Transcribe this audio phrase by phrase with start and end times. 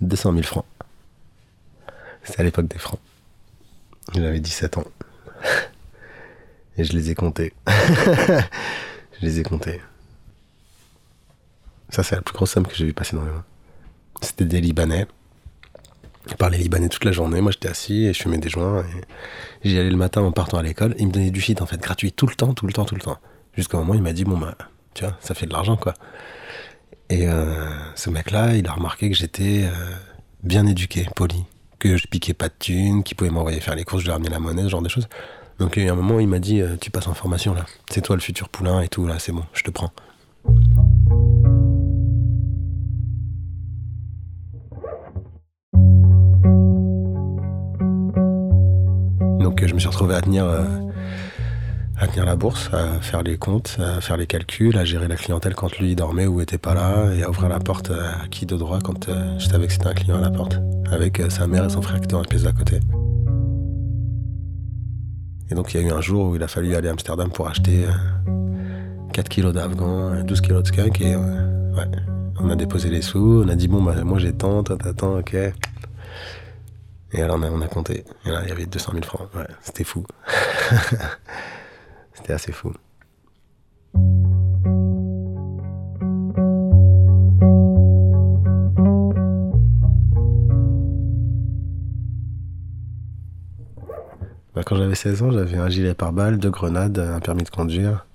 [0.00, 0.64] 200 000 francs.
[2.22, 3.00] C'était à l'époque des francs.
[4.14, 4.84] J'avais 17 ans.
[6.78, 7.52] Et je les ai comptés.
[7.68, 9.80] je les ai comptés.
[11.88, 13.44] Ça, c'est la plus grosse somme que j'ai vu passer dans les mains.
[14.20, 15.06] C'était des Libanais.
[16.28, 17.40] Ils parlaient libanais toute la journée.
[17.40, 18.84] Moi, j'étais assis et je fumais des joints.
[19.64, 20.94] J'y allais le matin en partant à l'école.
[20.98, 22.96] Ils me donnaient du shit, en fait, gratuit, tout le temps, tout le temps, tout
[22.96, 23.18] le temps.
[23.54, 24.56] Jusqu'au moment où il m'a dit, bon, bah,
[24.94, 25.94] tu vois, ça fait de l'argent, quoi.
[27.08, 29.94] Et euh, ce mec-là, il a remarqué que j'étais euh,
[30.42, 31.44] bien éduqué, poli.
[31.78, 34.30] Que je piquais pas de thunes, qu'il pouvait m'envoyer faire les courses, je lui ramenais
[34.30, 35.08] la monnaie, ce genre de choses.
[35.58, 37.64] Donc, il y a un moment il m'a dit, euh, tu passes en formation, là.
[37.90, 39.92] C'est toi le futur poulain et tout, là, c'est bon, je te prends.
[49.40, 50.44] Donc je me suis retrouvé à tenir,
[51.98, 55.16] à tenir la bourse, à faire les comptes, à faire les calculs, à gérer la
[55.16, 58.44] clientèle quand lui dormait ou était pas là, et à ouvrir la porte à qui
[58.46, 60.58] de droit quand euh, je savais que c'était un client à la porte,
[60.90, 62.80] avec euh, sa mère et son frère qui étaient dans la pièce d'à côté.
[65.50, 67.30] Et donc il y a eu un jour où il a fallu aller à Amsterdam
[67.30, 67.86] pour acheter
[69.12, 71.14] 4 kilos d'afghan, 12 kilos de skunk, et
[72.40, 75.18] on a déposé les sous, on a dit bon bah moi j'ai tant, tant, tant,
[75.18, 75.36] ok.
[77.12, 78.04] Et alors on a, compté.
[78.24, 79.28] Et là, il y avait 200 000 francs.
[79.34, 80.04] Ouais, c'était fou.
[82.16, 82.72] c'était assez fou.
[94.54, 98.06] Bah, quand j'avais 16 ans, j'avais un gilet pare-balles, deux grenades, un permis de conduire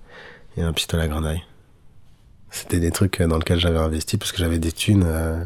[0.56, 1.44] et un pistolet à grenaille.
[2.50, 5.04] C'était des trucs dans lesquels j'avais investi parce que j'avais des thunes.
[5.06, 5.44] Euh,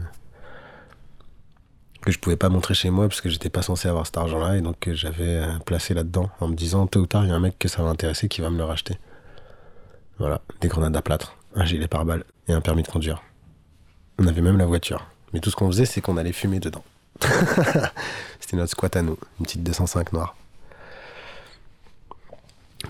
[2.06, 4.56] que je pouvais pas montrer chez moi parce que j'étais pas censé avoir cet argent-là
[4.56, 7.34] et donc j'avais euh, placé là-dedans en me disant tôt ou tard il y a
[7.34, 8.96] un mec que ça va intéresser qui va me le racheter.
[10.18, 13.22] Voilà, des grenades à plâtre, un gilet pare-balles et un permis de conduire.
[14.18, 16.84] On avait même la voiture, mais tout ce qu'on faisait c'est qu'on allait fumer dedans.
[18.40, 20.36] C'était notre squat à nous, une petite 205 noire.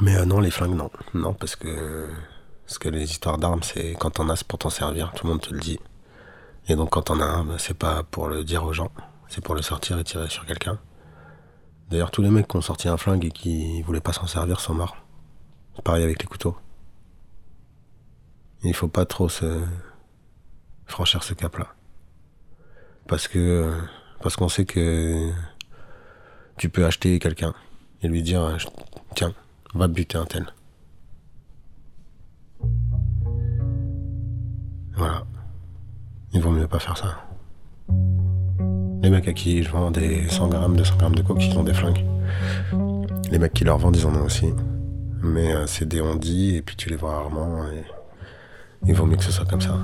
[0.02, 2.06] Mais euh, non, les flingues non, non parce que
[2.66, 5.32] parce que les histoires d'armes c'est quand on a c'est pour t'en servir, tout le
[5.32, 5.78] monde te le dit.
[6.68, 8.90] Et donc quand on a un, bah, c'est pas pour le dire aux gens,
[9.28, 10.78] c'est pour le sortir et tirer sur quelqu'un.
[11.90, 14.58] D'ailleurs, tous les mecs qui ont sorti un flingue et qui voulaient pas s'en servir
[14.58, 14.96] sont morts.
[15.84, 16.56] Pareil avec les couteaux.
[18.64, 19.62] il faut pas trop se
[20.86, 21.68] franchir ce cap-là.
[23.06, 23.72] Parce que
[24.20, 25.30] parce qu'on sait que
[26.56, 27.54] tu peux acheter quelqu'un
[28.02, 28.56] et lui dire
[29.14, 29.34] tiens,
[29.74, 30.46] va buter un tel.
[34.94, 35.24] Voilà.
[36.36, 37.16] Il vaut mieux pas faire ça.
[39.02, 41.64] Les mecs à qui je vends des 100 grammes, 200 grammes de coke, ils ont
[41.64, 42.04] des flingues.
[43.30, 44.52] Les mecs qui leur vendent, ils en ont aussi.
[45.22, 47.64] Mais euh, c'est des ondits et puis tu les vois rarement.
[47.72, 47.84] Et
[48.86, 49.78] il vaut mieux que ce soit comme ça.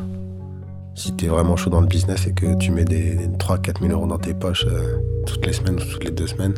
[0.95, 4.07] Si t'es vraiment chaud dans le business et que tu mets des, 3-4 000 euros
[4.07, 6.55] dans tes poches euh, toutes les semaines ou toutes les deux semaines,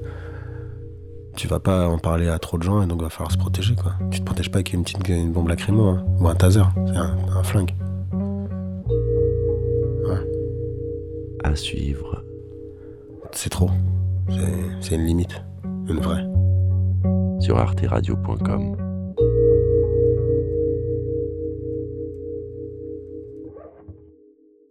[1.36, 3.76] tu vas pas en parler à trop de gens et donc va falloir se protéger
[3.76, 3.92] quoi.
[4.10, 6.96] Tu te protèges pas avec une petite une bombe lacrymo hein, ou un taser, c'est
[6.96, 7.70] un flingue.
[11.54, 12.24] À suivre.
[13.30, 13.70] C'est trop.
[14.80, 15.40] C'est une limite.
[15.88, 16.26] Une vraie.
[17.40, 18.83] Sur arteradio.com.